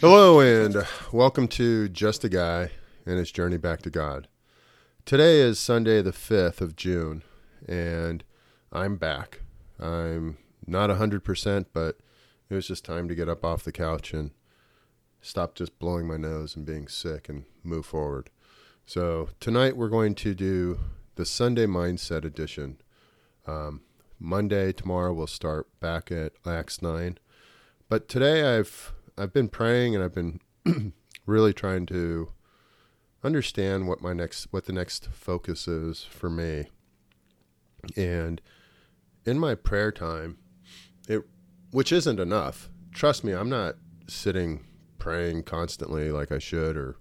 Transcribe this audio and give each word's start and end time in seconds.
Hello, 0.00 0.40
and 0.40 0.84
welcome 1.12 1.46
to 1.46 1.88
Just 1.88 2.24
a 2.24 2.28
Guy 2.28 2.72
and 3.06 3.16
his 3.16 3.30
journey 3.30 3.58
back 3.58 3.80
to 3.82 3.90
God. 3.90 4.26
Today 5.04 5.38
is 5.38 5.60
Sunday, 5.60 6.02
the 6.02 6.10
5th 6.10 6.60
of 6.60 6.74
June, 6.74 7.22
and 7.68 8.24
I'm 8.72 8.96
back. 8.96 9.42
I'm 9.78 10.36
not 10.66 10.90
100%, 10.90 11.66
but 11.72 11.98
it 12.48 12.54
was 12.54 12.66
just 12.66 12.84
time 12.84 13.06
to 13.06 13.14
get 13.14 13.28
up 13.28 13.44
off 13.44 13.62
the 13.62 13.70
couch 13.70 14.12
and 14.12 14.32
stop 15.22 15.54
just 15.54 15.78
blowing 15.78 16.08
my 16.08 16.16
nose 16.16 16.56
and 16.56 16.66
being 16.66 16.88
sick 16.88 17.28
and 17.28 17.44
move 17.62 17.86
forward. 17.86 18.30
So, 18.84 19.28
tonight 19.38 19.76
we're 19.76 19.88
going 19.88 20.16
to 20.16 20.34
do 20.34 20.80
the 21.14 21.24
Sunday 21.24 21.66
Mindset 21.66 22.24
Edition. 22.24 22.80
Um, 23.46 23.82
Monday, 24.22 24.70
tomorrow, 24.70 25.14
we'll 25.14 25.26
start 25.26 25.66
back 25.80 26.12
at 26.12 26.34
Acts 26.46 26.82
9. 26.82 27.16
But 27.88 28.06
today 28.06 28.58
I've 28.58 28.92
I've 29.16 29.32
been 29.32 29.48
praying 29.48 29.94
and 29.94 30.04
I've 30.04 30.14
been 30.14 30.40
really 31.26 31.54
trying 31.54 31.86
to 31.86 32.28
understand 33.24 33.88
what 33.88 34.02
my 34.02 34.12
next 34.12 34.48
what 34.50 34.66
the 34.66 34.74
next 34.74 35.08
focus 35.10 35.66
is 35.66 36.04
for 36.04 36.28
me. 36.28 36.66
And 37.96 38.42
in 39.24 39.38
my 39.38 39.54
prayer 39.54 39.90
time, 39.90 40.36
it 41.08 41.22
which 41.70 41.90
isn't 41.90 42.20
enough. 42.20 42.68
Trust 42.92 43.24
me, 43.24 43.32
I'm 43.32 43.48
not 43.48 43.76
sitting 44.06 44.66
praying 44.98 45.44
constantly 45.44 46.12
like 46.12 46.30
I 46.30 46.38
should 46.38 46.76
or 46.76 46.96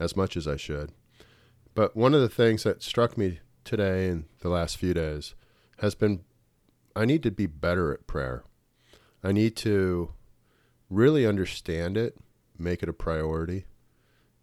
as 0.00 0.16
much 0.16 0.36
as 0.36 0.48
I 0.48 0.56
should. 0.56 0.90
But 1.74 1.96
one 1.96 2.12
of 2.12 2.20
the 2.20 2.28
things 2.28 2.64
that 2.64 2.82
struck 2.82 3.16
me 3.16 3.38
today 3.62 4.08
and 4.08 4.24
the 4.40 4.48
last 4.48 4.76
few 4.78 4.94
days 4.94 5.36
has 5.78 5.94
been 5.94 6.24
I 6.96 7.04
need 7.04 7.22
to 7.24 7.30
be 7.30 7.44
better 7.46 7.92
at 7.92 8.06
prayer. 8.06 8.42
I 9.22 9.30
need 9.30 9.54
to 9.56 10.14
really 10.88 11.26
understand 11.26 11.98
it, 11.98 12.16
make 12.58 12.82
it 12.82 12.88
a 12.88 12.94
priority, 12.94 13.66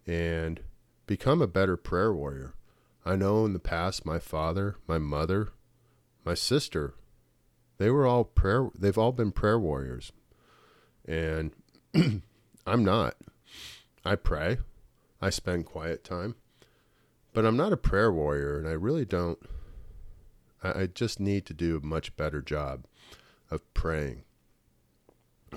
and 0.06 0.60
become 1.06 1.42
a 1.42 1.48
better 1.48 1.76
prayer 1.76 2.12
warrior. 2.12 2.54
I 3.04 3.16
know 3.16 3.44
in 3.44 3.54
the 3.54 3.58
past 3.58 4.06
my 4.06 4.20
father, 4.20 4.76
my 4.86 4.98
mother, 4.98 5.48
my 6.24 6.34
sister, 6.34 6.94
they 7.78 7.90
were 7.90 8.06
all 8.06 8.22
prayer 8.22 8.70
they've 8.78 8.96
all 8.96 9.10
been 9.10 9.32
prayer 9.32 9.58
warriors. 9.58 10.12
And 11.04 11.50
I'm 12.66 12.84
not. 12.84 13.16
I 14.04 14.14
pray. 14.14 14.58
I 15.20 15.30
spend 15.30 15.66
quiet 15.66 16.04
time. 16.04 16.36
But 17.32 17.44
I'm 17.44 17.56
not 17.56 17.72
a 17.72 17.76
prayer 17.76 18.12
warrior 18.12 18.58
and 18.60 18.68
I 18.68 18.72
really 18.72 19.04
don't 19.04 19.40
I, 20.64 20.86
just 20.86 21.20
need 21.20 21.46
to 21.46 21.54
do 21.54 21.76
a 21.76 21.86
much 21.86 22.16
better 22.16 22.40
job 22.40 22.86
of 23.50 23.72
praying 23.74 24.24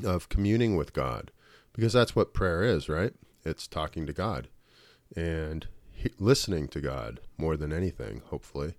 of 0.03 0.29
communing 0.29 0.75
with 0.75 0.93
God, 0.93 1.31
because 1.73 1.93
that's 1.93 2.15
what 2.15 2.33
prayer 2.33 2.63
is, 2.63 2.89
right? 2.89 3.13
It's 3.43 3.67
talking 3.67 4.05
to 4.05 4.13
God 4.13 4.49
and 5.15 5.67
he, 5.91 6.11
listening 6.19 6.67
to 6.69 6.81
God 6.81 7.19
more 7.37 7.57
than 7.57 7.71
anything, 7.71 8.21
hopefully. 8.25 8.75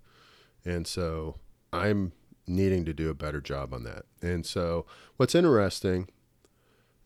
And 0.63 0.85
so 0.85 1.37
I'm 1.73 2.13
needing 2.47 2.85
to 2.85 2.93
do 2.93 3.09
a 3.09 3.15
better 3.15 3.41
job 3.41 3.73
on 3.73 3.83
that. 3.83 4.03
And 4.21 4.45
so 4.45 4.85
what's 5.17 5.35
interesting 5.35 6.09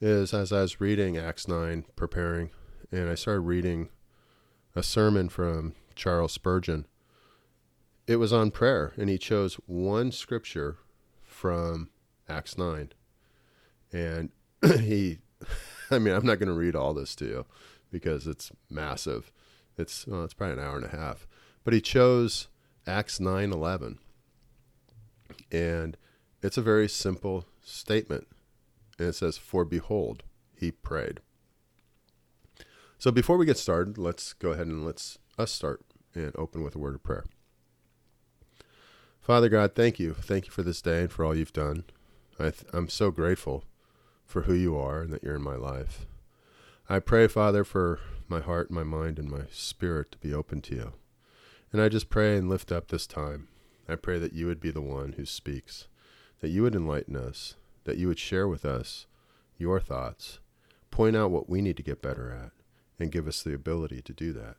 is 0.01 0.33
as 0.33 0.51
I 0.51 0.61
was 0.61 0.81
reading 0.81 1.17
Acts 1.17 1.47
9, 1.47 1.85
preparing, 1.95 2.49
and 2.91 3.09
I 3.09 3.15
started 3.15 3.41
reading 3.41 3.89
a 4.75 4.83
sermon 4.83 5.29
from 5.29 5.75
Charles 5.95 6.33
Spurgeon. 6.33 6.85
It 8.05 8.17
was 8.17 8.33
on 8.33 8.51
prayer, 8.51 8.91
and 8.97 9.09
he 9.09 9.17
chose 9.17 9.55
one 9.65 10.11
scripture 10.11 10.77
from 11.21 11.89
Acts 12.27 12.57
9 12.57 12.91
and 13.91 14.29
he 14.79 15.19
i 15.91 15.99
mean 15.99 16.13
i'm 16.13 16.25
not 16.25 16.39
going 16.39 16.47
to 16.47 16.53
read 16.53 16.75
all 16.75 16.93
this 16.93 17.15
to 17.15 17.25
you 17.25 17.45
because 17.93 18.27
it's 18.27 18.51
massive. 18.69 19.31
It's 19.77 20.05
well, 20.07 20.25
it's 20.25 20.33
probably 20.33 20.61
an 20.61 20.67
hour 20.67 20.75
and 20.75 20.85
a 20.85 20.97
half. 20.97 21.27
But 21.63 21.73
he 21.73 21.79
chose 21.79 22.49
acts 22.85 23.21
9 23.21 23.53
11 23.53 23.99
and 25.51 25.95
it's 26.41 26.57
a 26.57 26.61
very 26.61 26.89
simple 26.89 27.45
statement. 27.61 28.27
And 28.99 29.09
it 29.09 29.13
says 29.13 29.37
for 29.37 29.63
behold 29.63 30.23
he 30.53 30.71
prayed. 30.71 31.21
So 32.97 33.11
before 33.11 33.37
we 33.37 33.45
get 33.45 33.57
started 33.57 33.97
let's 33.97 34.33
go 34.33 34.51
ahead 34.51 34.67
and 34.67 34.85
let's 34.85 35.19
us 35.37 35.51
start 35.51 35.81
and 36.13 36.33
open 36.35 36.63
with 36.63 36.75
a 36.75 36.79
word 36.79 36.95
of 36.95 37.03
prayer 37.03 37.25
father 39.23 39.49
god 39.49 39.73
thank 39.73 39.99
you 39.99 40.13
thank 40.13 40.45
you 40.45 40.51
for 40.51 40.61
this 40.61 40.81
day 40.81 41.01
and 41.01 41.11
for 41.11 41.25
all 41.25 41.35
you've 41.35 41.51
done 41.53 41.83
I 42.39 42.43
th- 42.43 42.65
i'm 42.73 42.89
so 42.89 43.09
grateful 43.09 43.63
for 44.33 44.43
who 44.43 44.53
you 44.53 44.75
are 44.75 45.01
and 45.01 45.13
that 45.13 45.23
you're 45.23 45.35
in 45.35 45.43
my 45.43 45.55
life. 45.55 46.07
I 46.89 46.97
pray, 46.97 47.27
Father, 47.27 47.63
for 47.63 47.99
my 48.27 48.41
heart, 48.41 48.71
my 48.71 48.81
mind, 48.81 49.19
and 49.19 49.29
my 49.29 49.43
spirit 49.51 50.11
to 50.13 50.17
be 50.17 50.33
open 50.33 50.59
to 50.61 50.75
you. 50.75 50.93
And 51.71 51.79
I 51.79 51.87
just 51.87 52.09
pray 52.09 52.35
and 52.35 52.49
lift 52.49 52.71
up 52.71 52.87
this 52.87 53.05
time. 53.05 53.47
I 53.87 53.95
pray 53.95 54.17
that 54.17 54.33
you 54.33 54.47
would 54.47 54.59
be 54.59 54.71
the 54.71 54.81
one 54.81 55.13
who 55.13 55.25
speaks, 55.25 55.87
that 56.41 56.49
you 56.49 56.63
would 56.63 56.75
enlighten 56.75 57.15
us, 57.15 57.55
that 57.83 57.97
you 57.97 58.07
would 58.07 58.17
share 58.17 58.47
with 58.47 58.65
us 58.65 59.05
your 59.57 59.79
thoughts, 59.79 60.39
point 60.89 61.15
out 61.15 61.31
what 61.31 61.47
we 61.47 61.61
need 61.61 61.77
to 61.77 61.83
get 61.83 62.01
better 62.01 62.31
at, 62.31 62.51
and 62.99 63.11
give 63.11 63.27
us 63.27 63.43
the 63.43 63.53
ability 63.53 64.01
to 64.01 64.13
do 64.13 64.33
that. 64.33 64.55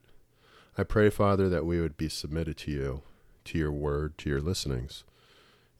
I 0.79 0.85
pray, 0.85 1.11
Father, 1.11 1.49
that 1.49 1.67
we 1.67 1.81
would 1.81 1.97
be 1.97 2.09
submitted 2.09 2.57
to 2.59 2.71
you, 2.71 3.03
to 3.45 3.59
your 3.59 3.73
word, 3.73 4.17
to 4.19 4.31
your 4.31 4.41
listenings, 4.41 5.05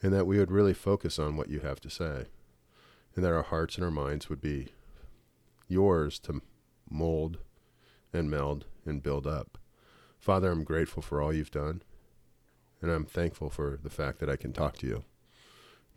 and 0.03 0.13
that 0.13 0.27
we 0.27 0.39
would 0.39 0.51
really 0.51 0.75
focus 0.75 1.19
on 1.19 1.37
what 1.37 1.49
you 1.49 1.61
have 1.61 1.81
to 1.81 1.91
say 1.91 2.27
and 3.15 3.25
that 3.25 3.33
our 3.33 3.43
hearts 3.43 3.77
and 3.77 3.85
our 3.85 3.91
minds 3.91 4.29
would 4.29 4.41
be 4.41 4.69
yours 5.69 6.19
to 6.21 6.43
mold 6.91 7.39
and 8.13 8.31
meld 8.31 8.65
and 8.85 9.03
build 9.03 9.27
up. 9.27 9.59
Father, 10.19 10.51
I'm 10.51 10.65
grateful 10.65 11.03
for 11.03 11.21
all 11.21 11.33
you've 11.33 11.51
done, 11.51 11.83
and 12.81 12.91
I'm 12.91 13.05
thankful 13.05 13.51
for 13.51 13.79
the 13.83 13.91
fact 13.91 14.19
that 14.21 14.31
I 14.31 14.37
can 14.37 14.53
talk 14.53 14.79
to 14.79 14.87
you, 14.87 15.05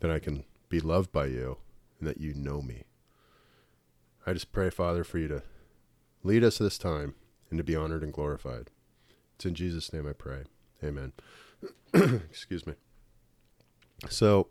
that 0.00 0.10
I 0.10 0.18
can 0.18 0.44
be 0.68 0.80
loved 0.80 1.12
by 1.12 1.26
you, 1.26 1.58
and 1.98 2.08
that 2.08 2.20
you 2.20 2.34
know 2.34 2.60
me. 2.60 2.84
I 4.26 4.32
just 4.32 4.52
pray, 4.52 4.70
Father, 4.70 5.04
for 5.04 5.18
you 5.18 5.28
to 5.28 5.42
lead 6.22 6.44
us 6.44 6.58
this 6.58 6.78
time 6.78 7.14
and 7.50 7.58
to 7.58 7.64
be 7.64 7.76
honored 7.76 8.02
and 8.02 8.12
glorified. 8.12 8.70
It's 9.34 9.46
in 9.46 9.54
Jesus' 9.54 9.92
name 9.92 10.06
I 10.06 10.12
pray. 10.12 10.44
Amen. 10.84 11.12
Excuse 11.94 12.66
me. 12.66 12.74
So, 14.08 14.48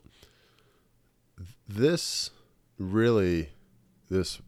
this 1.68 2.32
really 2.78 3.50
this 4.10 4.42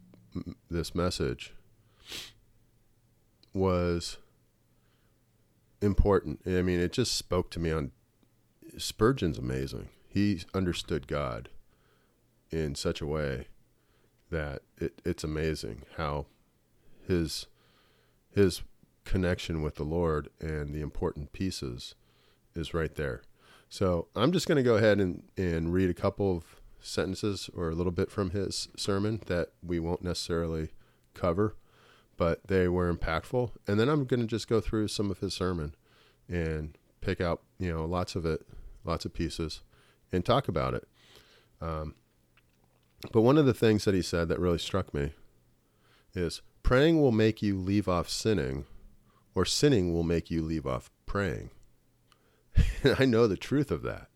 this 0.70 0.94
message 0.94 1.54
was 3.52 4.18
important. 5.82 6.40
I 6.46 6.62
mean, 6.62 6.80
it 6.80 6.92
just 6.92 7.16
spoke 7.16 7.50
to 7.50 7.60
me 7.60 7.70
on 7.72 7.92
Spurgeon's 8.78 9.38
amazing. 9.38 9.88
He 10.08 10.42
understood 10.54 11.06
God 11.06 11.48
in 12.50 12.74
such 12.74 13.00
a 13.00 13.06
way 13.06 13.46
that 14.30 14.62
it, 14.78 15.00
it's 15.04 15.24
amazing 15.24 15.82
how 15.96 16.26
his 17.06 17.46
his 18.32 18.62
connection 19.04 19.62
with 19.62 19.74
the 19.74 19.84
Lord 19.84 20.28
and 20.40 20.72
the 20.72 20.80
important 20.80 21.32
pieces 21.32 21.94
is 22.54 22.74
right 22.74 22.94
there. 22.94 23.22
So 23.68 24.08
I'm 24.16 24.32
just 24.32 24.48
going 24.48 24.56
to 24.56 24.62
go 24.62 24.74
ahead 24.74 24.98
and, 25.00 25.22
and 25.36 25.72
read 25.72 25.90
a 25.90 25.94
couple 25.94 26.36
of 26.36 26.60
sentences 26.80 27.48
or 27.54 27.70
a 27.70 27.74
little 27.74 27.92
bit 27.92 28.10
from 28.10 28.30
his 28.30 28.68
sermon 28.76 29.20
that 29.26 29.50
we 29.62 29.78
won't 29.78 30.02
necessarily 30.02 30.70
cover, 31.14 31.56
but 32.16 32.46
they 32.48 32.68
were 32.68 32.92
impactful. 32.92 33.52
And 33.66 33.78
then 33.78 33.88
I'm 33.88 34.04
going 34.04 34.20
to 34.20 34.26
just 34.26 34.48
go 34.48 34.60
through 34.60 34.88
some 34.88 35.10
of 35.10 35.20
his 35.20 35.34
sermon 35.34 35.74
and 36.28 36.76
pick 37.00 37.20
out, 37.20 37.42
you 37.58 37.72
know, 37.72 37.84
lots 37.84 38.16
of 38.16 38.26
it, 38.26 38.46
lots 38.84 39.04
of 39.04 39.14
pieces, 39.14 39.62
and 40.12 40.24
talk 40.24 40.48
about 40.48 40.74
it. 40.74 40.88
Um, 41.60 41.94
but 43.12 43.22
one 43.22 43.38
of 43.38 43.46
the 43.46 43.54
things 43.54 43.84
that 43.84 43.94
he 43.94 44.02
said 44.02 44.28
that 44.28 44.40
really 44.40 44.58
struck 44.58 44.92
me 44.92 45.12
is 46.14 46.42
praying 46.62 47.00
will 47.00 47.12
make 47.12 47.40
you 47.40 47.56
leave 47.56 47.88
off 47.88 48.08
sinning, 48.08 48.64
or 49.34 49.44
sinning 49.44 49.92
will 49.92 50.02
make 50.02 50.30
you 50.30 50.42
leave 50.42 50.66
off 50.66 50.90
praying. 51.06 51.50
I 52.98 53.04
know 53.04 53.26
the 53.26 53.36
truth 53.36 53.70
of 53.70 53.82
that. 53.82 54.08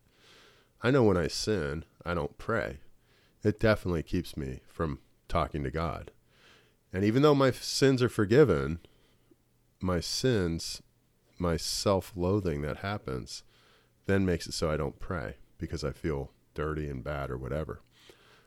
I 0.81 0.91
know 0.91 1.03
when 1.03 1.17
I 1.17 1.27
sin, 1.27 1.85
I 2.05 2.13
don't 2.13 2.37
pray. 2.37 2.79
It 3.43 3.59
definitely 3.59 4.03
keeps 4.03 4.35
me 4.35 4.61
from 4.67 4.99
talking 5.27 5.63
to 5.63 5.71
God. 5.71 6.11
And 6.91 7.03
even 7.03 7.21
though 7.21 7.35
my 7.35 7.51
sins 7.51 8.01
are 8.01 8.09
forgiven, 8.09 8.79
my 9.81 9.99
sins, 9.99 10.81
my 11.37 11.57
self 11.57 12.13
loathing 12.15 12.61
that 12.61 12.77
happens, 12.77 13.43
then 14.05 14.25
makes 14.25 14.47
it 14.47 14.53
so 14.53 14.69
I 14.69 14.77
don't 14.77 14.99
pray 14.99 15.35
because 15.57 15.83
I 15.83 15.91
feel 15.91 16.31
dirty 16.53 16.89
and 16.89 17.03
bad 17.03 17.29
or 17.29 17.37
whatever. 17.37 17.81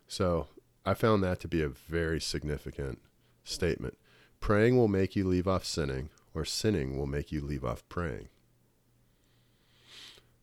So 0.07 0.49
I 0.87 0.95
found 0.95 1.23
that 1.23 1.41
to 1.41 1.49
be 1.49 1.63
a 1.63 1.69
very 1.69 2.21
significant 2.21 3.01
statement. 3.45 3.99
Praying 4.41 4.77
will 4.77 4.89
make 4.89 5.17
you 5.17 5.27
leave 5.27 5.49
off 5.49 5.65
sinning, 5.65 6.11
or 6.35 6.45
sinning 6.45 6.97
will 6.97 7.07
make 7.07 7.33
you 7.33 7.41
leave 7.41 7.65
off 7.65 7.87
praying. 7.89 8.29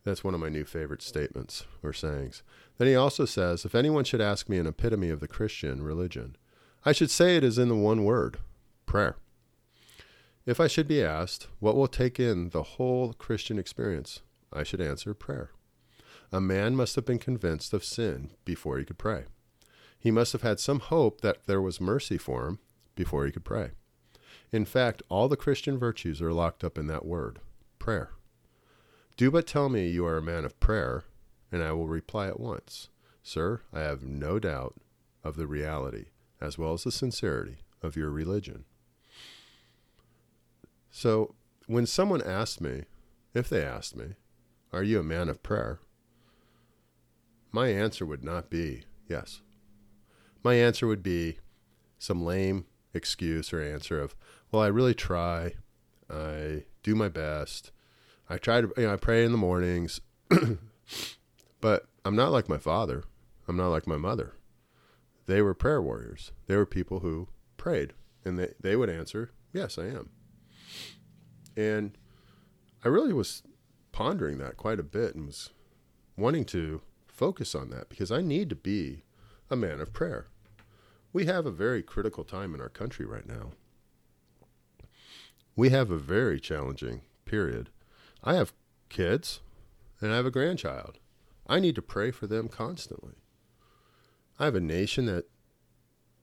That's 0.05 0.23
one 0.23 0.35
of 0.35 0.39
my 0.39 0.49
new 0.49 0.65
favorite 0.65 1.01
statements 1.01 1.65
or 1.81 1.91
sayings. 1.91 2.43
Then 2.77 2.87
he 2.87 2.95
also 2.95 3.25
says, 3.25 3.65
If 3.65 3.73
anyone 3.73 4.03
should 4.03 4.21
ask 4.21 4.47
me 4.47 4.59
an 4.59 4.67
epitome 4.67 5.09
of 5.09 5.19
the 5.19 5.27
Christian 5.27 5.81
religion, 5.81 6.37
I 6.85 6.91
should 6.91 7.09
say 7.09 7.35
it 7.35 7.43
is 7.43 7.57
in 7.57 7.69
the 7.69 7.75
one 7.75 8.03
word 8.03 8.37
prayer. 8.85 9.17
If 10.45 10.59
I 10.59 10.67
should 10.67 10.87
be 10.87 11.03
asked, 11.03 11.47
What 11.59 11.75
will 11.75 11.87
take 11.87 12.19
in 12.19 12.49
the 12.49 12.63
whole 12.63 13.13
Christian 13.13 13.57
experience? 13.57 14.21
I 14.53 14.61
should 14.61 14.79
answer 14.79 15.15
prayer. 15.15 15.49
A 16.31 16.39
man 16.39 16.75
must 16.75 16.95
have 16.95 17.05
been 17.05 17.19
convinced 17.19 17.73
of 17.73 17.83
sin 17.83 18.29
before 18.45 18.77
he 18.77 18.85
could 18.85 18.99
pray. 18.99 19.23
He 19.97 20.11
must 20.11 20.33
have 20.33 20.43
had 20.43 20.59
some 20.59 20.81
hope 20.81 21.21
that 21.21 21.47
there 21.47 21.61
was 21.61 21.81
mercy 21.81 22.19
for 22.19 22.45
him 22.45 22.59
before 22.93 23.25
he 23.25 23.31
could 23.31 23.43
pray. 23.43 23.71
In 24.51 24.65
fact, 24.65 25.01
all 25.09 25.27
the 25.27 25.35
Christian 25.35 25.79
virtues 25.79 26.21
are 26.21 26.31
locked 26.31 26.63
up 26.63 26.77
in 26.77 26.85
that 26.87 27.05
word 27.05 27.39
prayer. 27.79 28.11
Do 29.17 29.31
but 29.31 29.47
tell 29.47 29.69
me 29.69 29.87
you 29.87 30.05
are 30.05 30.17
a 30.17 30.21
man 30.21 30.43
of 30.43 30.59
prayer, 30.59 31.05
and 31.51 31.63
I 31.63 31.71
will 31.71 31.87
reply 31.87 32.27
at 32.27 32.39
once, 32.39 32.89
Sir, 33.23 33.61
I 33.73 33.79
have 33.79 34.03
no 34.03 34.39
doubt 34.39 34.75
of 35.23 35.37
the 35.37 35.47
reality 35.47 36.07
as 36.41 36.57
well 36.57 36.73
as 36.73 36.83
the 36.83 36.91
sincerity 36.91 37.59
of 37.81 37.95
your 37.95 38.09
religion. 38.11 38.65
So, 40.91 41.35
when 41.67 41.85
someone 41.85 42.21
asked 42.21 42.61
me, 42.61 42.83
if 43.33 43.49
they 43.49 43.63
asked 43.63 43.95
me, 43.95 44.15
Are 44.73 44.83
you 44.83 44.99
a 44.99 45.03
man 45.03 45.29
of 45.29 45.43
prayer? 45.43 45.79
my 47.55 47.69
answer 47.69 48.05
would 48.05 48.23
not 48.23 48.49
be 48.49 48.83
yes. 49.07 49.41
My 50.43 50.55
answer 50.55 50.87
would 50.87 51.01
be 51.01 51.37
some 51.97 52.25
lame 52.25 52.65
excuse 52.93 53.53
or 53.53 53.61
answer 53.61 54.01
of, 54.01 54.13
Well, 54.51 54.61
I 54.61 54.67
really 54.67 54.93
try. 54.93 55.53
I 56.09 56.65
do 56.83 56.95
my 56.95 57.07
best. 57.07 57.71
I 58.29 58.37
try 58.37 58.61
to, 58.61 58.71
you 58.77 58.83
know, 58.83 58.93
I 58.93 58.97
pray 58.97 59.23
in 59.23 59.31
the 59.31 59.37
mornings, 59.37 60.01
but 61.61 61.85
I'm 62.03 62.15
not 62.15 62.31
like 62.31 62.49
my 62.49 62.57
father. 62.57 63.03
I'm 63.47 63.57
not 63.57 63.69
like 63.69 63.87
my 63.87 63.97
mother. 63.97 64.33
They 65.27 65.41
were 65.41 65.53
prayer 65.53 65.81
warriors. 65.81 66.31
They 66.47 66.55
were 66.55 66.65
people 66.65 66.99
who 66.99 67.27
prayed, 67.57 67.93
and 68.23 68.39
they, 68.39 68.53
they 68.59 68.75
would 68.75 68.89
answer, 68.89 69.31
Yes, 69.53 69.77
I 69.77 69.85
am. 69.85 70.09
And 71.55 71.97
I 72.83 72.89
really 72.89 73.13
was 73.13 73.41
pondering 73.91 74.37
that 74.39 74.57
quite 74.57 74.79
a 74.79 74.83
bit 74.83 75.15
and 75.15 75.27
was 75.27 75.51
wanting 76.17 76.45
to 76.45 76.81
focus 77.07 77.55
on 77.55 77.69
that 77.69 77.89
because 77.89 78.11
I 78.11 78.21
need 78.21 78.49
to 78.49 78.55
be 78.55 79.03
a 79.49 79.55
man 79.55 79.79
of 79.79 79.93
prayer. 79.93 80.27
We 81.13 81.25
have 81.25 81.45
a 81.45 81.51
very 81.51 81.81
critical 81.81 82.25
time 82.25 82.53
in 82.53 82.59
our 82.59 82.69
country 82.69 83.05
right 83.05 83.25
now. 83.25 83.51
We 85.55 85.69
have 85.69 85.89
a 85.89 85.97
very 85.97 86.39
challenging 86.39 87.01
period. 87.23 87.69
I 88.25 88.33
have 88.33 88.53
kids 88.89 89.41
and 90.01 90.11
I 90.11 90.15
have 90.15 90.25
a 90.25 90.31
grandchild. 90.31 90.97
I 91.47 91.59
need 91.59 91.75
to 91.75 91.81
pray 91.81 92.11
for 92.11 92.25
them 92.25 92.47
constantly. 92.47 93.13
I 94.39 94.45
have 94.45 94.55
a 94.55 94.61
nation 94.61 95.05
that, 95.05 95.25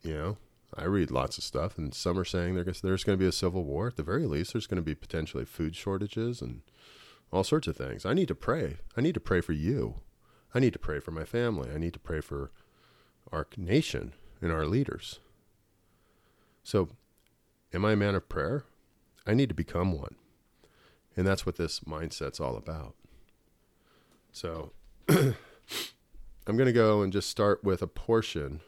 you 0.03 0.15
know, 0.15 0.37
I 0.75 0.85
read 0.85 1.11
lots 1.11 1.39
of 1.39 1.45
stuff, 1.45 1.77
and 1.77 1.95
some 1.95 2.19
are 2.19 2.25
saying 2.25 2.55
there's, 2.55 3.05
going 3.05 3.19
to 3.19 3.23
be 3.23 3.29
a 3.29 3.33
civil 3.33 3.63
war. 3.63 3.89
At 3.89 3.97
the 3.97 4.03
very 4.03 4.27
least, 4.27 4.53
there's 4.53 4.67
going 4.67 4.77
to 4.77 4.83
be 4.83 4.95
potentially 4.95 5.45
food 5.45 5.77
shortages 5.77 6.41
and 6.41 6.63
all 7.31 7.45
sorts 7.45 7.69
of 7.69 7.77
things. 7.77 8.07
I 8.07 8.15
need 8.15 8.29
to 8.29 8.35
pray. 8.35 8.79
I 8.97 9.03
need 9.03 9.15
to 9.15 9.21
pray 9.21 9.41
for 9.41 9.53
you. 9.53 9.97
I 10.55 10.61
need 10.61 10.73
to 10.73 10.79
pray 10.79 10.99
for 10.99 11.11
my 11.11 11.25
family. 11.25 11.71
I 11.73 11.79
need 11.79 11.93
to 11.93 11.99
pray 11.99 12.21
for 12.21 12.51
our 13.31 13.47
nation 13.57 14.13
and 14.41 14.51
our 14.51 14.67
leaders. 14.67 15.21
So, 16.65 16.89
am 17.73 17.85
I 17.85 17.93
a 17.93 17.97
man 17.97 18.15
of 18.15 18.29
prayer? 18.29 18.65
I 19.27 19.35
need 19.35 19.51
to 19.51 19.55
become 19.55 19.93
one. 19.93 20.17
And 21.17 21.27
that's 21.27 21.45
what 21.45 21.57
this 21.57 21.81
mindset's 21.81 22.41
all 22.41 22.57
about. 22.57 22.95
So, 24.33 24.73
I'm 25.09 25.37
going 26.47 26.67
to 26.67 26.73
go 26.73 27.03
and 27.03 27.13
just 27.13 27.29
start 27.29 27.63
with 27.63 27.83
a 27.83 27.87
portion, 27.87 28.61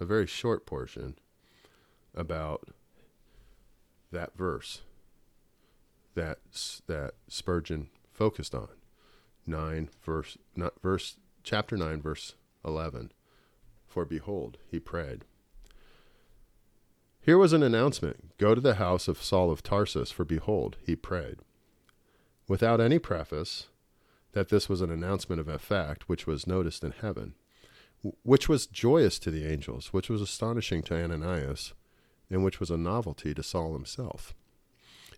a 0.00 0.04
very 0.04 0.26
short 0.26 0.64
portion 0.64 1.16
about 2.14 2.68
that 4.12 4.36
verse 4.36 4.82
that 6.14 6.38
that 6.86 7.14
Spurgeon 7.28 7.88
focused 8.12 8.54
on. 8.54 8.68
9 9.46 9.88
verse 10.02 10.38
not 10.54 10.80
verse 10.80 11.16
chapter 11.42 11.76
9 11.76 12.00
verse 12.00 12.34
11 12.64 13.12
for 13.88 14.04
behold 14.04 14.58
he 14.70 14.78
prayed 14.78 15.24
here 17.20 17.38
was 17.38 17.52
an 17.52 17.62
announcement 17.62 18.36
go 18.38 18.54
to 18.54 18.60
the 18.60 18.74
house 18.74 19.08
of 19.08 19.22
Saul 19.22 19.50
of 19.50 19.62
Tarsus 19.62 20.10
for 20.10 20.24
behold 20.24 20.76
he 20.84 20.94
prayed 20.94 21.38
without 22.48 22.80
any 22.80 22.98
preface 22.98 23.68
that 24.32 24.48
this 24.48 24.68
was 24.68 24.80
an 24.80 24.90
announcement 24.90 25.40
of 25.40 25.48
a 25.48 25.58
fact 25.58 26.08
which 26.08 26.26
was 26.26 26.46
noticed 26.46 26.82
in 26.82 26.92
heaven 26.92 27.34
which 28.22 28.48
was 28.48 28.66
joyous 28.66 29.18
to 29.18 29.30
the 29.30 29.46
angels 29.46 29.92
which 29.92 30.08
was 30.08 30.20
astonishing 30.20 30.82
to 30.82 30.94
Ananias 30.94 31.72
and 32.30 32.44
which 32.44 32.58
was 32.58 32.70
a 32.70 32.76
novelty 32.76 33.34
to 33.34 33.42
Saul 33.42 33.74
himself. 33.74 34.34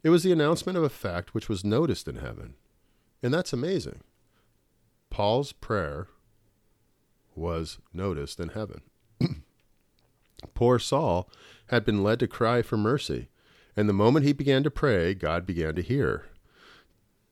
It 0.03 0.11
was 0.11 0.23
the 0.23 0.33
announcement 0.33 0.77
of 0.77 0.85
a 0.85 0.91
fact 0.91 1.33
which 1.33 1.49
was 1.49 1.65
noticed 1.65 2.09
in 2.09 2.17
heaven. 2.17 2.55
And 3.23 3.33
that's 3.33 3.53
amazing. 3.53 4.01
Paul's 5.11 5.53
prayer 5.53 6.09
was 7.35 7.79
noticed 7.93 8.41
in 8.41 8.51
heaven. 8.51 8.83
Poor 10.55 10.79
Saul 10.79 11.31
had 11.69 11.85
been 11.85 12.03
led 12.03 12.19
to 12.21 12.27
cry 12.27 12.63
for 12.63 12.77
mercy, 12.77 13.29
and 13.77 13.89
the 13.89 13.95
moment 13.95 14.27
he 14.27 14.33
began 14.33 14.63
to 14.65 14.71
pray, 14.71 15.15
God 15.15 15.47
began 15.47 15.75
to 15.77 15.83
hear. 15.83 16.27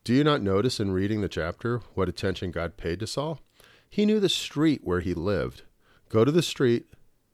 Do 0.04 0.12
you 0.12 0.24
not 0.24 0.42
notice 0.42 0.80
in 0.80 0.90
reading 0.90 1.20
the 1.20 1.28
chapter 1.28 1.78
what 1.94 2.08
attention 2.08 2.50
God 2.50 2.76
paid 2.76 2.98
to 3.00 3.06
Saul? 3.06 3.40
He 3.88 4.04
knew 4.04 4.18
the 4.18 4.28
street 4.28 4.80
where 4.82 4.98
he 4.98 5.14
lived. 5.14 5.62
Go 6.08 6.24
to 6.24 6.32
the 6.32 6.42
street 6.42 6.86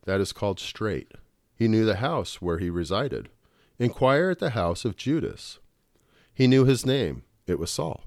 that 0.04 0.20
is 0.20 0.34
called 0.34 0.60
Straight. 0.60 1.12
He 1.54 1.66
knew 1.66 1.86
the 1.86 1.96
house 1.96 2.42
where 2.42 2.58
he 2.58 2.68
resided. 2.68 3.30
Inquire 3.78 4.30
at 4.30 4.38
the 4.38 4.50
house 4.50 4.84
of 4.84 4.96
Judas. 4.96 5.58
He 6.34 6.46
knew 6.46 6.66
his 6.66 6.84
name. 6.84 7.22
It 7.46 7.58
was 7.58 7.70
Saul. 7.70 8.04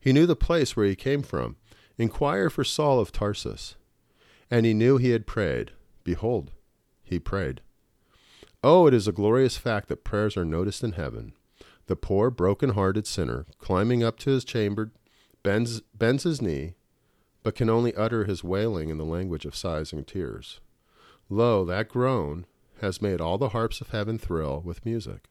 He 0.00 0.12
knew 0.12 0.26
the 0.26 0.34
place 0.34 0.76
where 0.76 0.86
he 0.86 0.96
came 0.96 1.22
from. 1.22 1.54
Inquire 1.96 2.50
for 2.50 2.64
Saul 2.64 2.98
of 2.98 3.12
Tarsus. 3.12 3.76
And 4.50 4.66
he 4.66 4.74
knew 4.74 4.96
he 4.96 5.10
had 5.10 5.24
prayed. 5.24 5.70
Behold, 6.02 6.50
he 7.04 7.20
prayed. 7.20 7.60
Oh, 8.64 8.88
it 8.88 8.94
is 8.94 9.06
a 9.06 9.12
glorious 9.12 9.56
fact 9.56 9.88
that 9.88 10.02
prayers 10.02 10.36
are 10.36 10.44
noticed 10.44 10.82
in 10.82 10.92
heaven. 10.92 11.32
The 11.90 11.96
poor, 11.96 12.30
broken 12.30 12.70
hearted 12.70 13.04
sinner, 13.08 13.46
climbing 13.58 14.04
up 14.04 14.16
to 14.20 14.30
his 14.30 14.44
chamber, 14.44 14.92
bends, 15.42 15.80
bends 15.92 16.22
his 16.22 16.40
knee, 16.40 16.74
but 17.42 17.56
can 17.56 17.68
only 17.68 17.92
utter 17.96 18.26
his 18.26 18.44
wailing 18.44 18.90
in 18.90 18.96
the 18.96 19.04
language 19.04 19.44
of 19.44 19.56
sighs 19.56 19.92
and 19.92 20.06
tears. 20.06 20.60
Lo, 21.28 21.64
that 21.64 21.88
groan 21.88 22.46
has 22.80 23.02
made 23.02 23.20
all 23.20 23.38
the 23.38 23.48
harps 23.48 23.80
of 23.80 23.90
heaven 23.90 24.18
thrill 24.18 24.62
with 24.64 24.86
music. 24.86 25.24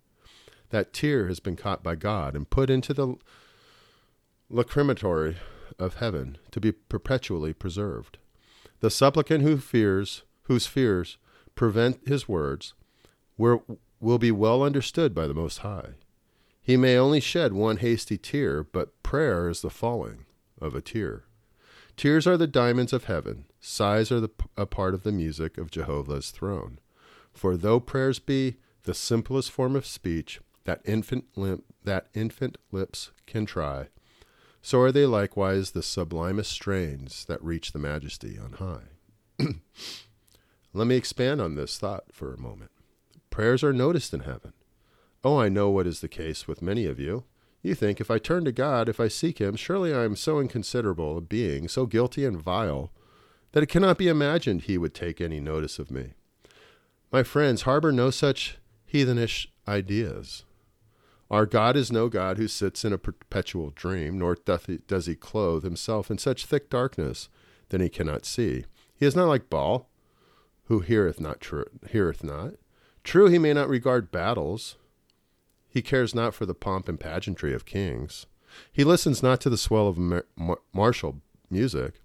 That 0.71 0.91
tear 0.91 1.29
has 1.29 1.39
been 1.39 1.55
caught 1.55 1.81
by 1.81 1.95
God 1.95 2.35
and 2.35 2.49
put 2.49 2.69
into 2.69 2.93
the 2.93 3.15
lacrimatory 4.51 5.37
of 5.79 5.93
heaven 5.93 6.39
to 6.51 6.59
be 6.59 6.73
perpetually 6.73 7.53
preserved. 7.53 8.17
The 8.81 8.89
supplicant 8.89 9.43
who 9.43 9.59
fears, 9.59 10.23
whose 10.43 10.67
fears 10.67 11.17
prevent 11.55 12.05
his 12.05 12.27
words, 12.27 12.73
will 13.37 14.19
be 14.19 14.31
well 14.31 14.61
understood 14.61 15.15
by 15.15 15.25
the 15.25 15.33
Most 15.33 15.59
High. 15.59 15.91
He 16.61 16.77
may 16.77 16.97
only 16.97 17.19
shed 17.19 17.53
one 17.53 17.77
hasty 17.77 18.17
tear, 18.17 18.63
but 18.63 19.01
prayer 19.03 19.49
is 19.49 19.61
the 19.61 19.69
falling 19.69 20.25
of 20.61 20.75
a 20.75 20.81
tear. 20.81 21.25
Tears 21.97 22.27
are 22.27 22.37
the 22.37 22.47
diamonds 22.47 22.93
of 22.93 23.05
heaven. 23.05 23.45
Sighs 23.59 24.11
are 24.11 24.19
the, 24.19 24.29
a 24.55 24.65
part 24.65 24.93
of 24.93 25.03
the 25.03 25.11
music 25.11 25.57
of 25.57 25.71
Jehovah's 25.71 26.31
throne. 26.31 26.79
For 27.33 27.57
though 27.57 27.79
prayers 27.79 28.19
be 28.19 28.57
the 28.83 28.93
simplest 28.93 29.51
form 29.51 29.75
of 29.75 29.85
speech 29.85 30.39
that 30.65 30.81
infant, 30.85 31.25
limp, 31.35 31.63
that 31.83 32.07
infant 32.13 32.57
lips 32.71 33.11
can 33.25 33.45
try, 33.45 33.87
so 34.61 34.81
are 34.81 34.91
they 34.91 35.05
likewise 35.05 35.71
the 35.71 35.81
sublimest 35.83 36.51
strains 36.51 37.25
that 37.25 37.43
reach 37.43 37.71
the 37.71 37.79
majesty 37.79 38.37
on 38.37 38.53
high. 38.53 38.89
Let 40.73 40.87
me 40.87 40.95
expand 40.95 41.41
on 41.41 41.55
this 41.55 41.77
thought 41.77 42.05
for 42.11 42.33
a 42.33 42.39
moment. 42.39 42.71
Prayers 43.29 43.63
are 43.63 43.73
noticed 43.73 44.13
in 44.13 44.21
heaven. 44.21 44.53
Oh, 45.23 45.37
I 45.37 45.49
know 45.49 45.69
what 45.69 45.87
is 45.87 45.99
the 45.99 46.07
case 46.07 46.47
with 46.47 46.61
many 46.61 46.85
of 46.85 46.99
you. 46.99 47.25
You 47.61 47.75
think, 47.75 47.99
if 47.99 48.09
I 48.09 48.19
turn 48.19 48.45
to 48.45 48.53
God, 48.53 48.87
if 48.87 48.99
I 48.99 49.09
seek 49.09 49.39
Him, 49.39 49.55
surely 49.55 49.93
I 49.93 50.05
am 50.05 50.15
so 50.15 50.39
inconsiderable 50.39 51.17
a 51.17 51.21
being, 51.21 51.67
so 51.67 51.85
guilty 51.85 52.23
and 52.23 52.41
vile, 52.41 52.91
that 53.51 53.63
it 53.63 53.67
cannot 53.67 53.97
be 53.97 54.07
imagined 54.07 54.63
He 54.63 54.77
would 54.77 54.93
take 54.93 55.19
any 55.19 55.41
notice 55.41 55.77
of 55.77 55.91
me. 55.91 56.13
My 57.11 57.23
friends, 57.23 57.63
harbor 57.63 57.91
no 57.91 58.11
such 58.11 58.59
heathenish 58.85 59.47
ideas. 59.67 60.45
Our 61.29 61.45
God 61.45 61.75
is 61.75 61.91
no 61.91 62.07
God 62.07 62.37
who 62.37 62.47
sits 62.47 62.85
in 62.85 62.93
a 62.93 62.97
perpetual 62.97 63.71
dream, 63.71 64.17
nor 64.17 64.35
doth 64.35 64.65
he, 64.67 64.77
does 64.87 65.05
he 65.05 65.15
clothe 65.15 65.63
himself 65.63 66.09
in 66.09 66.17
such 66.17 66.45
thick 66.45 66.69
darkness 66.69 67.29
that 67.69 67.81
he 67.81 67.89
cannot 67.89 68.25
see. 68.25 68.65
He 68.95 69.05
is 69.05 69.15
not 69.15 69.27
like 69.27 69.49
Baal, 69.49 69.89
who 70.65 70.79
heareth 70.79 71.19
not, 71.19 71.39
tr- 71.39 71.63
heareth 71.89 72.23
not. 72.23 72.53
True, 73.03 73.27
he 73.27 73.37
may 73.37 73.53
not 73.53 73.69
regard 73.69 74.11
battles. 74.11 74.77
He 75.69 75.81
cares 75.81 76.15
not 76.15 76.33
for 76.33 76.45
the 76.45 76.55
pomp 76.55 76.89
and 76.89 76.99
pageantry 76.99 77.53
of 77.53 77.65
kings. 77.65 78.25
He 78.71 78.83
listens 78.83 79.21
not 79.21 79.39
to 79.41 79.49
the 79.49 79.57
swell 79.57 79.87
of 79.87 79.97
mar- 79.97 80.25
mar- 80.35 80.61
martial 80.73 81.21
music. 81.49 82.01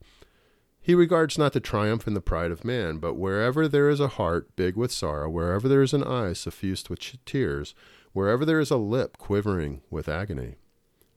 He 0.81 0.95
regards 0.95 1.39
not 1.39 1.55
the 1.55 1.61
triumph 1.61 2.07
and 2.07 2.15
the 2.15 2.21
pride 2.21 2.51
of 2.51 2.63
man, 2.63 2.99
but 2.99 3.15
wherever 3.15 3.67
there 3.67 3.89
is 3.89 4.01
a 4.01 4.09
heart 4.09 4.55
big 4.55 4.77
with 4.77 4.93
sorrow, 4.93 5.31
wherever 5.31 5.67
there 5.67 5.81
is 5.81 5.95
an 5.95 6.05
eye 6.05 6.35
suffused 6.35 6.91
with 6.91 7.01
tears, 7.25 7.75
wherever 8.13 8.45
there 8.45 8.61
is 8.61 8.71
a 8.71 8.77
lip 8.77 9.17
quivering 9.17 9.81
with 9.91 10.11
agony, 10.11 10.57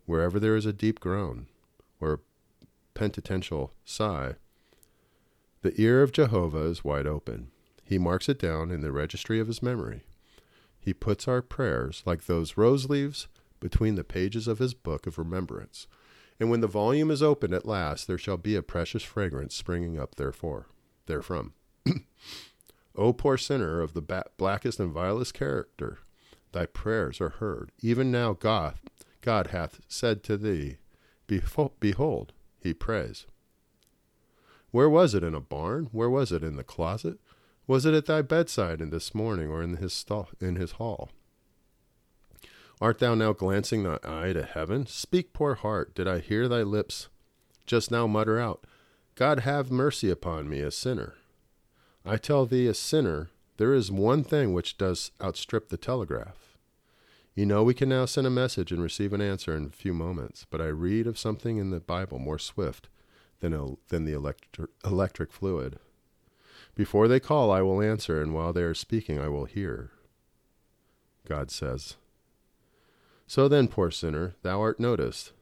wherever 0.06 0.40
there 0.40 0.56
is 0.56 0.66
a 0.66 0.72
deep 0.72 1.02
groan 1.02 1.48
or 2.00 2.14
a 2.14 2.20
penitential 2.94 3.74
sigh, 3.84 4.36
the 5.64 5.74
ear 5.82 6.02
of 6.02 6.14
Jehovah 6.14 6.64
is 6.64 6.86
wide 6.86 7.06
open. 7.06 7.52
He 7.84 7.98
marks 7.98 8.30
it 8.30 8.40
down 8.40 8.72
in 8.72 8.80
the 8.80 8.94
registry 8.94 9.40
of 9.42 9.48
his 9.48 9.62
memory. 9.62 10.04
He 10.88 10.94
puts 10.94 11.28
our 11.28 11.42
prayers, 11.42 12.02
like 12.06 12.28
those 12.28 12.56
rose 12.56 12.88
leaves, 12.88 13.28
between 13.60 13.96
the 13.96 14.06
pages 14.06 14.48
of 14.48 14.60
his 14.60 14.74
book 14.74 15.06
of 15.06 15.18
remembrance. 15.18 15.86
And 16.40 16.50
when 16.50 16.62
the 16.62 16.68
volume 16.68 17.12
is 17.12 17.22
opened 17.22 17.54
at 17.54 17.66
last, 17.66 18.08
there 18.08 18.18
shall 18.18 18.38
be 18.38 18.56
a 18.56 18.62
precious 18.62 19.04
fragrance 19.04 19.54
springing 19.54 20.00
up 20.00 20.16
therefore, 20.16 20.68
therefrom. 21.06 21.52
o 22.96 23.12
poor 23.12 23.38
sinner 23.38 23.82
of 23.82 23.96
the 23.96 24.02
ba- 24.02 24.28
blackest 24.38 24.80
and 24.80 24.94
vilest 24.94 25.34
character, 25.34 26.00
thy 26.54 26.66
prayers 26.66 27.20
are 27.20 27.32
heard. 27.32 27.74
Even 27.82 28.10
now 28.10 28.32
God, 28.32 28.76
God 29.20 29.48
hath 29.48 29.82
said 29.90 30.24
to 30.24 30.38
thee, 30.38 30.78
Behold, 31.28 32.32
he 32.62 32.74
prays. 32.74 33.26
Where 34.72 34.90
was 34.90 35.14
it 35.14 35.24
in 35.24 35.36
a 35.36 35.42
barn? 35.42 35.90
Where 35.92 36.10
was 36.10 36.32
it 36.32 36.46
in 36.46 36.56
the 36.56 36.64
closet? 36.64 37.20
Was 37.68 37.86
it 37.86 37.94
at 37.94 38.06
thy 38.06 38.22
bedside 38.22 38.82
in 38.82 38.90
this 38.90 39.14
morning, 39.14 39.50
or 39.50 39.62
in 39.62 39.76
his 39.78 39.92
stall, 39.92 40.30
in 40.40 40.56
his 40.56 40.74
hall? 40.74 41.10
Art 42.80 43.00
thou 43.00 43.14
now 43.14 43.34
glancing 43.34 43.84
thy 43.84 44.00
eye 44.04 44.32
to 44.34 44.44
heaven? 44.44 44.86
Speak, 44.86 45.34
poor 45.34 45.56
heart, 45.56 45.94
did 45.94 46.08
I 46.08 46.20
hear 46.20 46.48
thy 46.48 46.64
lips 46.64 47.10
just 47.66 47.92
now 47.92 48.08
mutter 48.08 48.40
out, 48.40 48.66
God 49.16 49.42
have 49.42 49.70
mercy 49.70 50.10
upon 50.10 50.50
me, 50.50 50.62
a 50.62 50.72
sinner? 50.72 51.16
I 52.06 52.18
tell 52.18 52.46
thee, 52.46 52.68
a 52.68 52.74
sinner, 52.74 53.30
there 53.58 53.74
is 53.74 53.92
one 53.92 54.24
thing 54.24 54.54
which 54.54 54.78
does 54.78 55.12
outstrip 55.22 55.68
the 55.68 55.78
telegraph. 55.78 56.58
You 57.36 57.46
know 57.46 57.64
we 57.64 57.74
can 57.74 57.90
now 57.90 58.06
send 58.06 58.26
a 58.26 58.32
message 58.32 58.72
and 58.72 58.82
receive 58.82 59.12
an 59.12 59.22
answer 59.22 59.56
in 59.56 59.66
a 59.66 59.70
few 59.70 59.94
moments, 59.94 60.46
but 60.50 60.62
I 60.62 60.68
read 60.68 61.06
of 61.06 61.20
something 61.20 61.58
in 61.58 61.72
the 61.72 61.80
Bible 61.80 62.18
more 62.18 62.40
swift 62.40 62.88
than, 63.42 63.78
than 63.90 64.06
the 64.06 64.14
electri- 64.14 64.68
electric 64.86 65.34
fluid. 65.34 65.80
Before 66.78 67.08
they 67.08 67.20
call, 67.20 67.52
I 67.52 67.64
will 67.64 67.82
answer, 67.82 68.22
and 68.22 68.34
while 68.36 68.54
they 68.54 68.62
are 68.62 68.76
speaking, 68.76 69.20
I 69.20 69.28
will 69.28 69.46
hear. 69.46 69.92
God 71.28 71.50
says, 71.50 71.98
so 73.26 73.50
then, 73.50 73.68
poor 73.68 73.92
sinner, 73.92 74.36
thou 74.42 74.62
art 74.62 74.80
noticed. 74.80 75.34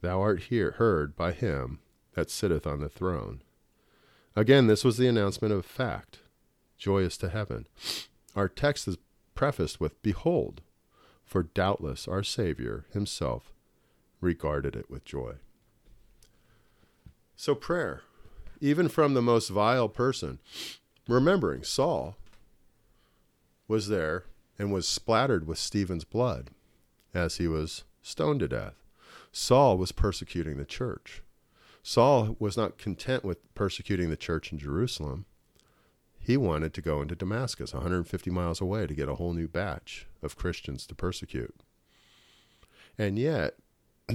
Thou 0.00 0.20
art 0.20 0.44
here 0.44 0.72
heard 0.72 1.14
by 1.14 1.30
him 1.32 1.78
that 2.14 2.30
sitteth 2.30 2.66
on 2.66 2.80
the 2.80 2.88
throne. 2.88 3.42
Again, 4.34 4.66
this 4.66 4.84
was 4.84 4.96
the 4.96 5.06
announcement 5.06 5.54
of 5.54 5.64
fact, 5.64 6.18
joyous 6.76 7.16
to 7.18 7.28
heaven. 7.28 7.66
Our 8.34 8.48
text 8.48 8.88
is 8.88 8.98
prefaced 9.34 9.80
with 9.80 10.02
Behold, 10.02 10.62
for 11.24 11.44
doubtless 11.44 12.08
our 12.08 12.24
Savior 12.24 12.86
himself 12.92 13.52
regarded 14.20 14.74
it 14.74 14.90
with 14.90 15.04
joy. 15.04 15.34
So, 17.36 17.54
prayer, 17.54 18.00
even 18.60 18.88
from 18.88 19.14
the 19.14 19.22
most 19.22 19.48
vile 19.48 19.88
person, 19.88 20.38
remembering 21.06 21.62
Saul 21.62 22.16
was 23.66 23.88
there 23.88 24.24
and 24.58 24.72
was 24.72 24.88
splattered 24.88 25.46
with 25.46 25.58
Stephen's 25.58 26.04
blood 26.04 26.50
as 27.14 27.36
he 27.36 27.46
was 27.46 27.84
stoned 28.02 28.40
to 28.40 28.48
death. 28.48 28.74
Saul 29.30 29.76
was 29.78 29.92
persecuting 29.92 30.56
the 30.56 30.64
church. 30.64 31.22
Saul 31.82 32.36
was 32.38 32.56
not 32.56 32.78
content 32.78 33.24
with 33.24 33.54
persecuting 33.54 34.10
the 34.10 34.16
church 34.16 34.52
in 34.52 34.58
Jerusalem. 34.58 35.26
He 36.18 36.36
wanted 36.36 36.74
to 36.74 36.82
go 36.82 37.00
into 37.00 37.14
Damascus, 37.14 37.72
150 37.72 38.30
miles 38.30 38.60
away, 38.60 38.86
to 38.86 38.94
get 38.94 39.08
a 39.08 39.14
whole 39.14 39.32
new 39.32 39.48
batch 39.48 40.06
of 40.22 40.36
Christians 40.36 40.86
to 40.86 40.94
persecute. 40.94 41.54
And 42.98 43.18
yet, 43.18 43.54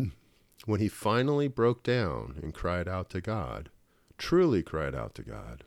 when 0.65 0.79
he 0.79 0.87
finally 0.87 1.47
broke 1.47 1.83
down 1.83 2.39
and 2.43 2.53
cried 2.53 2.87
out 2.87 3.09
to 3.11 3.21
God, 3.21 3.69
truly 4.23 4.63
cried 4.63 4.95
out 4.95 5.13
to 5.13 5.21
God, 5.21 5.65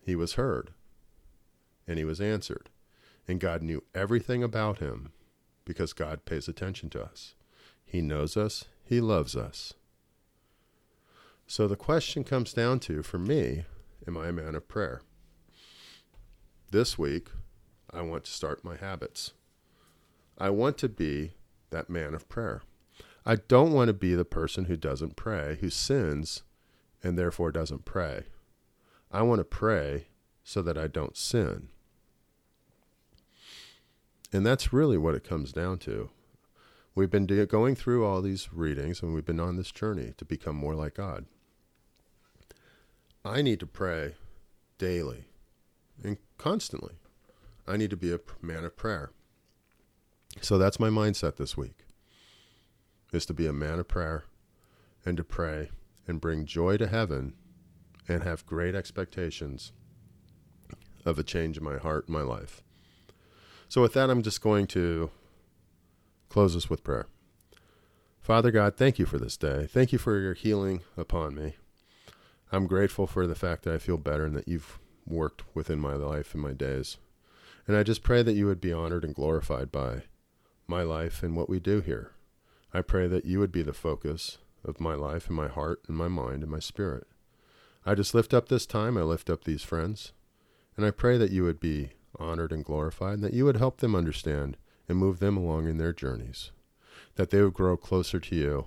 he 0.00 0.16
was 0.16 0.32
heard 0.32 0.70
and 1.86 1.98
he 1.98 2.04
was 2.04 2.22
answered. 2.22 2.70
And 3.28 3.38
God 3.38 3.62
knew 3.62 3.84
everything 3.94 4.42
about 4.42 4.78
him 4.78 5.12
because 5.66 5.92
God 5.92 6.24
pays 6.24 6.48
attention 6.48 6.88
to 6.88 7.02
us. 7.02 7.34
He 7.84 8.00
knows 8.00 8.38
us, 8.38 8.64
He 8.82 9.02
loves 9.02 9.36
us. 9.36 9.74
So 11.46 11.68
the 11.68 11.76
question 11.76 12.24
comes 12.24 12.54
down 12.54 12.80
to 12.80 13.02
for 13.02 13.18
me, 13.18 13.66
am 14.06 14.16
I 14.16 14.28
a 14.28 14.32
man 14.32 14.54
of 14.54 14.66
prayer? 14.66 15.02
This 16.70 16.98
week, 16.98 17.28
I 17.92 18.00
want 18.00 18.24
to 18.24 18.32
start 18.32 18.64
my 18.64 18.76
habits. 18.76 19.32
I 20.38 20.48
want 20.48 20.78
to 20.78 20.88
be 20.88 21.32
that 21.68 21.90
man 21.90 22.14
of 22.14 22.26
prayer. 22.30 22.62
I 23.26 23.36
don't 23.36 23.72
want 23.72 23.88
to 23.88 23.94
be 23.94 24.14
the 24.14 24.24
person 24.24 24.64
who 24.64 24.78
doesn't 24.78 25.16
pray, 25.16 25.58
who 25.60 25.68
sins 25.68 26.44
and 27.02 27.18
therefore 27.18 27.52
doesn't 27.52 27.84
pray. 27.84 28.24
I 29.10 29.22
want 29.22 29.40
to 29.40 29.44
pray 29.44 30.08
so 30.44 30.62
that 30.62 30.78
I 30.78 30.86
don't 30.86 31.16
sin. 31.16 31.68
And 34.32 34.44
that's 34.44 34.72
really 34.72 34.98
what 34.98 35.14
it 35.14 35.24
comes 35.24 35.52
down 35.52 35.78
to. 35.78 36.10
We've 36.94 37.10
been 37.10 37.26
do- 37.26 37.46
going 37.46 37.76
through 37.76 38.04
all 38.04 38.20
these 38.20 38.52
readings 38.52 39.02
and 39.02 39.14
we've 39.14 39.24
been 39.24 39.40
on 39.40 39.56
this 39.56 39.70
journey 39.70 40.14
to 40.18 40.24
become 40.24 40.56
more 40.56 40.74
like 40.74 40.94
God. 40.94 41.26
I 43.24 43.42
need 43.42 43.60
to 43.60 43.66
pray 43.66 44.14
daily 44.78 45.24
and 46.02 46.18
constantly. 46.38 46.94
I 47.66 47.76
need 47.76 47.90
to 47.90 47.96
be 47.96 48.12
a 48.12 48.20
man 48.42 48.64
of 48.64 48.76
prayer. 48.76 49.10
So 50.40 50.58
that's 50.58 50.80
my 50.80 50.88
mindset 50.88 51.36
this 51.36 51.56
week. 51.56 51.84
Is 53.12 53.26
to 53.26 53.34
be 53.34 53.46
a 53.46 53.52
man 53.52 53.78
of 53.78 53.88
prayer 53.88 54.24
and 55.04 55.16
to 55.16 55.24
pray 55.24 55.70
and 56.08 56.20
bring 56.20 56.46
joy 56.46 56.76
to 56.78 56.88
heaven 56.88 57.34
and 58.08 58.24
have 58.24 58.46
great 58.46 58.74
expectations 58.74 59.72
of 61.04 61.18
a 61.18 61.22
change 61.22 61.58
in 61.58 61.62
my 61.62 61.76
heart 61.76 62.08
and 62.08 62.16
my 62.16 62.22
life. 62.22 62.62
So, 63.68 63.82
with 63.82 63.92
that, 63.92 64.10
I'm 64.10 64.22
just 64.22 64.40
going 64.40 64.66
to 64.68 65.10
close 66.30 66.56
us 66.56 66.70
with 66.70 66.82
prayer. 66.82 67.06
Father 68.20 68.50
God, 68.50 68.76
thank 68.76 68.98
you 68.98 69.06
for 69.06 69.18
this 69.18 69.36
day. 69.36 69.66
Thank 69.70 69.92
you 69.92 69.98
for 69.98 70.18
your 70.18 70.34
healing 70.34 70.80
upon 70.96 71.34
me. 71.34 71.56
I'm 72.50 72.66
grateful 72.66 73.06
for 73.06 73.26
the 73.26 73.34
fact 73.34 73.64
that 73.64 73.74
I 73.74 73.78
feel 73.78 73.98
better 73.98 74.24
and 74.24 74.34
that 74.34 74.48
you've 74.48 74.78
worked 75.06 75.42
within 75.54 75.78
my 75.78 75.94
life 75.94 76.34
and 76.34 76.42
my 76.42 76.52
days. 76.52 76.96
And 77.66 77.76
I 77.76 77.82
just 77.82 78.02
pray 78.02 78.22
that 78.22 78.34
you 78.34 78.46
would 78.46 78.60
be 78.60 78.72
honored 78.72 79.04
and 79.04 79.14
glorified 79.14 79.70
by 79.70 80.04
my 80.66 80.82
life 80.82 81.22
and 81.22 81.36
what 81.36 81.50
we 81.50 81.60
do 81.60 81.80
here. 81.80 82.12
I 82.72 82.82
pray 82.82 83.06
that 83.06 83.24
you 83.24 83.38
would 83.38 83.52
be 83.52 83.62
the 83.62 83.72
focus 83.74 84.38
of 84.68 84.80
my 84.80 84.94
life 84.94 85.26
and 85.26 85.36
my 85.36 85.48
heart 85.48 85.82
and 85.88 85.96
my 85.96 86.08
mind 86.08 86.42
and 86.42 86.52
my 86.52 86.60
spirit. 86.60 87.06
I 87.84 87.94
just 87.94 88.14
lift 88.14 88.34
up 88.34 88.48
this 88.48 88.66
time. 88.66 88.96
I 88.96 89.02
lift 89.02 89.30
up 89.30 89.44
these 89.44 89.62
friends. 89.62 90.12
And 90.76 90.86
I 90.86 90.90
pray 90.92 91.18
that 91.18 91.32
you 91.32 91.42
would 91.42 91.58
be 91.58 91.90
honored 92.18 92.52
and 92.52 92.64
glorified, 92.64 93.14
and 93.14 93.24
that 93.24 93.34
you 93.34 93.44
would 93.44 93.56
help 93.56 93.78
them 93.78 93.96
understand 93.96 94.56
and 94.88 94.98
move 94.98 95.18
them 95.18 95.36
along 95.36 95.66
in 95.66 95.78
their 95.78 95.92
journeys, 95.92 96.52
that 97.16 97.30
they 97.30 97.42
would 97.42 97.54
grow 97.54 97.76
closer 97.76 98.20
to 98.20 98.36
you 98.36 98.66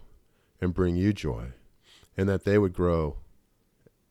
and 0.59 0.73
bring 0.73 0.95
you 0.95 1.13
joy, 1.13 1.53
and 2.17 2.27
that 2.27 2.43
they 2.43 2.57
would 2.57 2.73
grow 2.73 3.17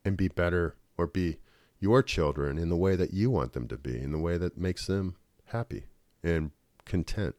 and 0.05 0.17
be 0.17 0.29
better 0.29 0.77
or 0.97 1.07
be 1.07 1.39
your 1.79 2.03
children 2.03 2.59
in 2.59 2.69
the 2.69 2.77
way 2.77 2.97
that 2.97 3.13
you 3.13 3.31
want 3.31 3.53
them 3.53 3.69
to 3.69 3.77
be, 3.77 3.99
in 3.99 4.13
the 4.13 4.19
way 4.19 4.37
that 4.37 4.59
makes 4.59 4.87
them 4.87 5.17
happy 5.47 5.85
and 6.23 6.51
content. 6.85 7.35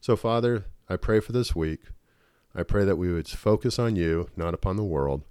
So, 0.00 0.16
Father, 0.16 0.66
I 0.88 0.96
pray 0.96 1.20
for 1.20 1.32
this 1.32 1.54
week. 1.54 1.80
I 2.54 2.62
pray 2.62 2.84
that 2.84 2.96
we 2.96 3.12
would 3.12 3.28
focus 3.28 3.78
on 3.78 3.96
you, 3.96 4.28
not 4.36 4.54
upon 4.54 4.76
the 4.76 4.84
world, 4.84 5.24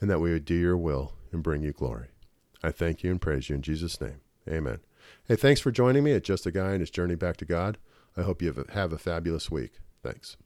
and 0.00 0.10
that 0.10 0.20
we 0.20 0.32
would 0.32 0.44
do 0.44 0.54
your 0.54 0.76
will 0.76 1.12
and 1.32 1.42
bring 1.42 1.62
you 1.62 1.72
glory. 1.72 2.08
I 2.62 2.70
thank 2.70 3.02
you 3.02 3.10
and 3.10 3.20
praise 3.20 3.48
you 3.48 3.56
in 3.56 3.62
Jesus' 3.62 4.00
name. 4.00 4.20
Amen. 4.48 4.80
Hey, 5.26 5.36
thanks 5.36 5.60
for 5.60 5.70
joining 5.70 6.04
me 6.04 6.12
at 6.12 6.24
Just 6.24 6.46
a 6.46 6.50
Guy 6.50 6.72
and 6.72 6.80
His 6.80 6.90
Journey 6.90 7.14
Back 7.14 7.36
to 7.38 7.44
God. 7.44 7.78
I 8.16 8.22
hope 8.22 8.42
you 8.42 8.48
have 8.48 8.58
a, 8.58 8.72
have 8.72 8.92
a 8.92 8.98
fabulous 8.98 9.50
week. 9.50 9.78
Thanks. 10.02 10.36